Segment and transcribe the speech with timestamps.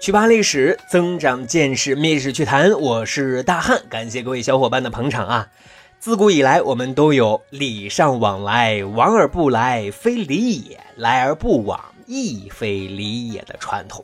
[0.00, 2.72] 去扒历史，增长见识，密史趣谈。
[2.80, 5.46] 我是大汉，感谢各位小伙伴的捧场啊！
[5.98, 14.02] 自古以来，我们都有礼尚往来，往而不来，非礼也；来而不往，亦非礼也的传统。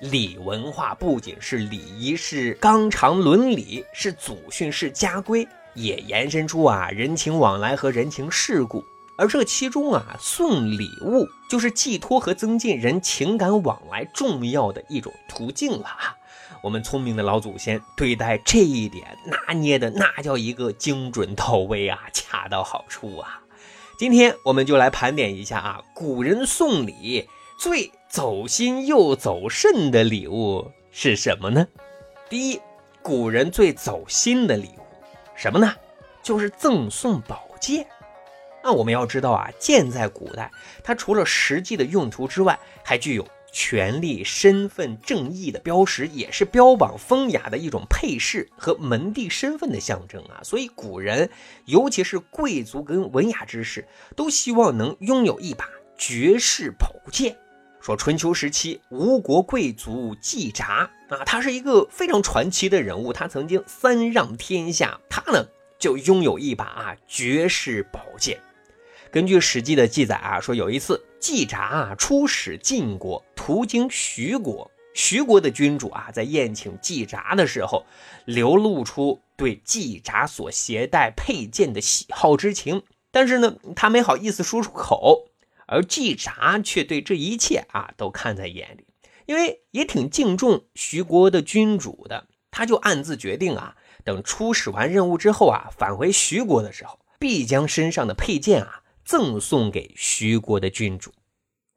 [0.00, 8.84] 礼文化不仅是礼仪，是纲常伦理，是祖训，是家规，也延伸出啊人情往来和人情世故。
[9.18, 15.88] 而这其中啊，送礼物就是寄托和增进人情感往来重要的一种途径了。
[16.62, 23.42] 我们聪明的老祖先对待这一点拿捏的那叫一个精准到位啊，恰到好处啊。
[23.98, 31.66] 今天我们就来盘点一下啊，古人送礼最走心又走肾的礼物是什么呢？
[32.30, 32.60] 第一，
[33.02, 34.82] 古人最走心的礼物
[35.34, 35.74] 什么呢？
[36.22, 37.84] 就是赠送宝剑。
[38.62, 40.50] 那我们要知道啊，剑在古代，
[40.82, 50.40] 它除了实际的用途之外，还具有权力、身份、正义的标识，也是标榜风雅的一种配饰和门第身份的象征啊。
[50.42, 51.30] 所以古人，
[51.64, 57.36] 尤其是贵族跟文雅之士，都希望能拥有一把绝世宝剑。
[57.80, 65.46] 说春秋时期，吴国贵族季札啊，他是一个非常传奇的人物，他曾经三让天下，他呢
[65.78, 68.38] 就拥有一把啊绝世宝剑。
[69.10, 77.86] 根据《史记》的记载啊，说有一次季札啊出使晋国，途经徐国，徐国的君主啊在宴请季札的时候，
[78.26, 85.30] 流露出对季札所携带佩剑的喜好之情，但是呢，他没好意思说出口，
[85.66, 88.84] 而季札却对这一切啊都看在眼里，
[89.24, 98.82] 因为也挺敬重徐国的君主的，他就暗自决定啊，等出使完任务之后啊，返回徐国的时候，必将身上的佩剑啊。
[99.08, 101.14] 赠送给徐国的君主，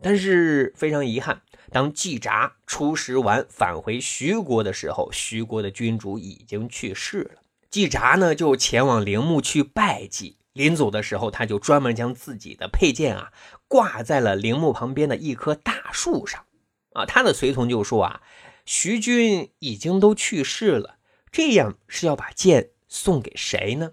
[0.02, 7.41] 但是非常遗憾，当季札出使完返回徐国的时候，徐国的君主已经去世了。
[7.70, 10.36] 季札呢，就前往陵墓去拜祭。
[10.52, 13.31] 临走的时候，他就专门将自己的佩剑啊
[13.70, 16.46] 挂在了陵墓旁边的一棵大树上。
[16.91, 18.22] 啊，他的随从就说啊，
[18.66, 20.97] 徐君已经都去世了，
[21.31, 23.91] 这样是要把剑送给谁呢？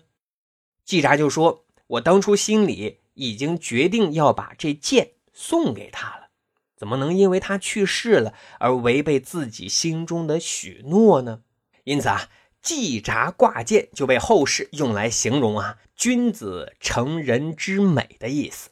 [0.84, 6.28] 季札就说：“我当初心里。”已经决定要把这剑送给他了，
[6.76, 11.42] 怎么能因为他去世了而违背自己心中的许诺呢？
[11.84, 12.30] 因此啊，
[12.62, 18.70] 季札挂剑就被后世用来形容啊君子成人之美的意思。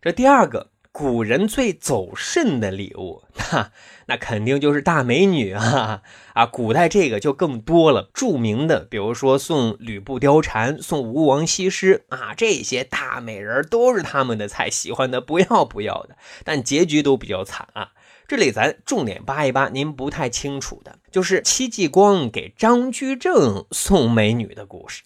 [0.00, 0.71] 这第二个。
[0.92, 3.72] 古人最走肾的礼物， 哈，
[4.06, 6.02] 那肯定就是大美女啊！
[6.34, 17.92] 啊，古代这个就更多了，著名的，比如说送吕布貂蝉、送吴王西施啊，这些大美人都是他们的菜，喜欢的不要不要的，但结局都比较惨啊。
[18.28, 25.02] 这里咱重点扒一扒，您不太清楚的，就是戚继光给张居正送美女的故事。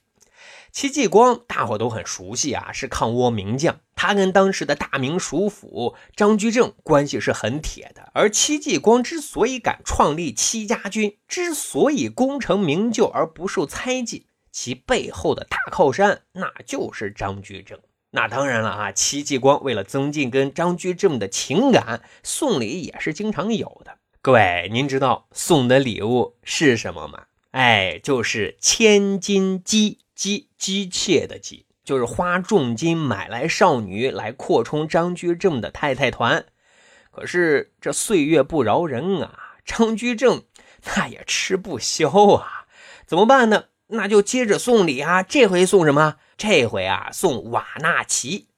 [0.77, 3.81] 戚继光大伙都很熟悉啊，是抗倭名将。
[3.95, 8.11] 他跟当时的大明首府张居正关系是很铁的。
[8.13, 17.79] 而戚继光之所以敢创立戚家军，之所以功成名就而不受猜忌，其背后的大靠山那就是张居正。
[18.11, 23.97] 那当然了啊，戚继光为了增进跟张居正的情感，送礼也是经常有的。
[24.21, 27.23] 各位，您知道送的礼物是什么吗？
[27.53, 30.01] 哎，就是千金机。
[30.17, 36.47] 机机械的机，就是花重金买来少女来扩充张居正的太太团。
[37.13, 40.43] 可是这岁月不饶人啊，张居正
[40.85, 42.67] 那也吃不消啊，
[43.07, 43.67] 怎么办呢？
[43.89, 45.23] 那就接着送礼啊。
[45.23, 46.17] 这回送什么？
[46.37, 48.49] 这回啊，送瓦纳奇。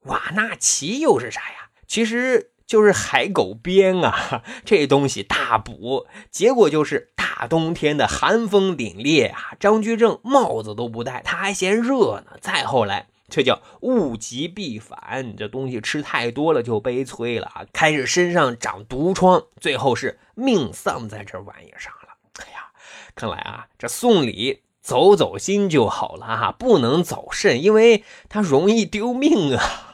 [0.00, 1.70] 瓦纳奇又是啥呀？
[1.86, 2.50] 其实。
[2.66, 6.06] 就是海狗鞭啊，这东西大补。
[6.30, 12.38] 结果就是大冬天的寒风凛冽啊，张居正帽子都不戴，他还嫌热呢。
[12.40, 22.14] 再后来，这叫物极必反，这东西吃太多了就悲催了啊，开始身上长毒疮，最后是命丧在这玩意上了。
[22.44, 22.68] 哎呀，
[23.14, 29.93] 看来啊，这送礼走走心就好了啊，不能走肾，因为它容易丢命啊。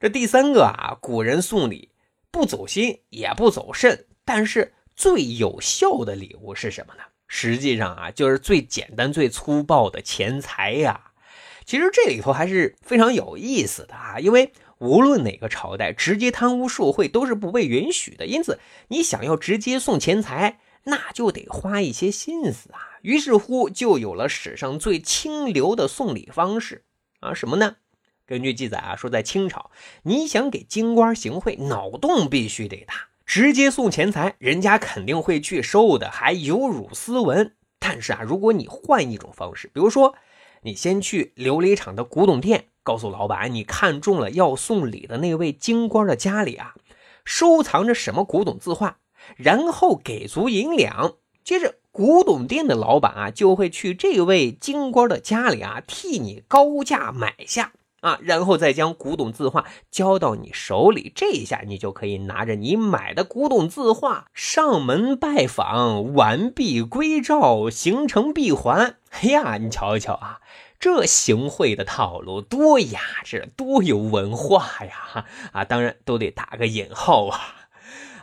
[0.00, 1.90] 这第三个啊，古人送礼
[2.30, 7.02] 不走心也不走肾，但是最有效的礼物是什么呢？
[7.28, 11.12] 实际上啊，就是最简单、最粗暴的钱财呀。
[11.66, 18.24] 其实这里头还是非常有意思的啊，因为无论哪个朝代，直接贪污受贿都是不被允许的。
[18.24, 18.58] 因此，
[18.88, 22.96] 你想要直接送钱财，那就得花一些心思啊。
[23.02, 26.84] 于是乎，就有了史上最清流的送礼方式
[27.20, 27.76] 啊，什么呢？
[28.30, 29.72] 根据记载啊，说在清朝，
[30.04, 37.56] 你想给京官行贿，脑洞必须得大，直接送钱财，人家肯定会去收的，还有辱斯文。
[37.80, 40.14] 但是啊，如果你换一种方式，比如说，
[40.62, 46.74] 你先去琉璃厂的古董店，告诉老板你看中了要送礼的那位京官的家里啊，
[47.24, 48.98] 收藏着什么古董字画，
[49.34, 57.72] 然后给足银两，接着古董店的老板啊就会去这位京官的家里啊替你高价买下。
[58.00, 68.96] 啊，然后再将古董字画交到你手里，这一下你就可以拿着你买的古董字画上门拜访，完璧归赵，形成闭环。
[69.10, 70.40] 哎呀，你瞧一瞧啊，
[70.78, 75.26] 这行贿的套路多雅致，多有文化呀！
[75.52, 77.38] 啊，当然都得打个引号啊。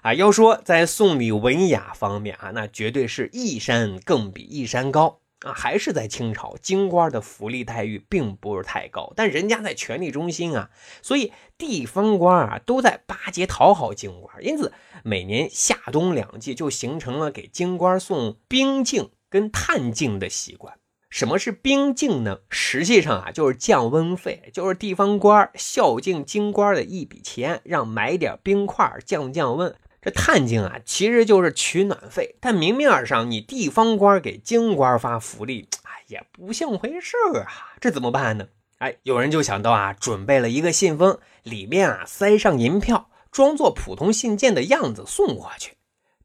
[0.01, 5.19] 啊，要说在送礼文雅方面啊，那绝对是一山更比一山高。
[5.41, 10.71] 啊，还是在清朝，京官的福利待遇并不是太高，但人家在权力中心啊，
[11.03, 14.73] 所以地方官啊都在巴结讨好京官，因此
[15.03, 20.79] 每年夏冬两季就形成了给京官送冰镜跟炭镜的习惯。
[21.09, 22.39] 什么是冰镜呢？
[22.49, 29.73] 实际上啊就是降温费，就是地方官孝敬京官的一笔钱，让买点冰块降降温。
[30.07, 37.75] 这探镜啊，其实就是取暖费，但明面上你地方官给京官发福利，哎，也不像回事啊。
[37.81, 38.47] 这怎么办呢？
[38.77, 45.73] 哎，有人就想到啊，准备了一个信封，里面啊塞上银票，装作普通信件的样子送过去。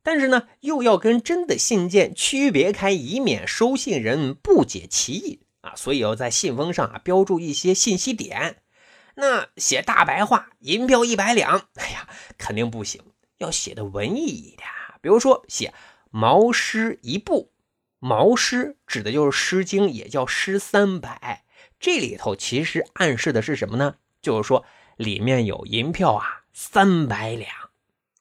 [0.05, 5.73] 但是呢，又要跟真的信件区别开，以免收信人不解其意啊。
[5.75, 8.59] 所以要在信封上啊标注一些信息点。
[9.17, 12.07] 那写大白话，银票一百两，哎呀，
[12.39, 13.03] 肯定不行。
[13.43, 14.69] 要写的文艺一点，
[15.01, 15.75] 比如说写
[16.11, 17.53] 毛诗一部，
[17.99, 21.45] 毛诗指的就是《诗经》，也叫诗三百。
[21.79, 23.97] 这里头其实暗示的是什么呢？
[24.21, 24.65] 就是说
[24.97, 27.51] 里面有银票啊，三百两。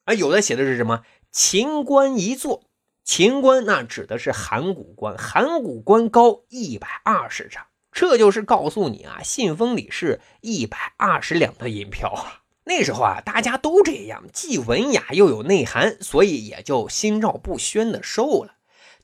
[0.04, 2.64] 啊，有的写的是什么秦官一座，
[3.04, 12.41] 秦官那指的是函谷关，函谷关高一百二十丈，这就是告诉你啊，信封里是一百二十两的银票啊。
[12.74, 18.54] 那时候啊，大家都这样，既文雅又有内涵，所以也就心照不宣的收了。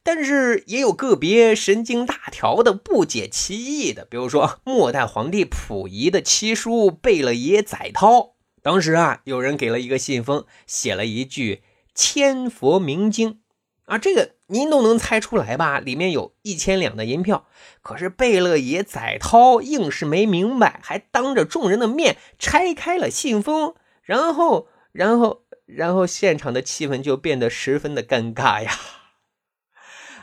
[0.02, 11.62] 但是也有个别神经大条的、不解其意的，比如说末代皇帝溥仪的七叔贝勒爷载涛，当时啊，有人给了一个信封，写了一句
[11.94, 13.40] “千佛明经”。
[13.88, 15.80] 啊，这个您都能猜出来吧？
[15.80, 17.46] 里面有一千两的银票，
[17.80, 28.70] 可是贝勒爷载涛硬是没明白，还当着众人的面拆开了信封，然后，然后，然后现场的气氛就变得十分的尴尬呀！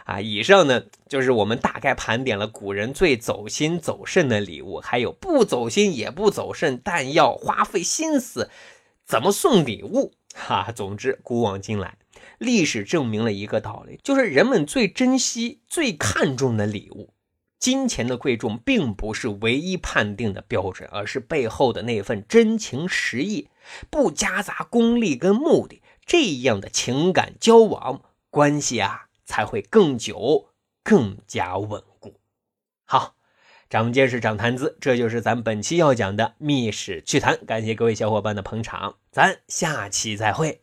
[0.06, 8.52] 啊，以上呢就是我们大概盘点了古人最走心走肾的礼物，还有不走心也不走肾，但要花费心思
[9.04, 10.14] 怎么送礼物。
[10.36, 11.98] 哈，总之古往今来。
[12.38, 17.14] 历史证明了一个道理，就是人们最珍惜、最看重的礼物，
[17.60, 23.50] 金钱的贵重并不是唯一判定的标准，而是背后的那份真情实意，
[23.90, 30.50] 不夹杂功利跟目的，这样的情感交往关系啊，才会更久、
[30.84, 32.20] 更加稳固。
[32.84, 33.16] 好，
[33.70, 37.34] 长见识、长谈资，这就是咱本期要讲的《秘史趣谈》。
[37.46, 40.62] 感谢各位小伙伴的捧场，咱下期再会。